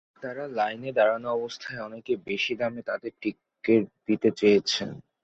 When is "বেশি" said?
2.27-2.53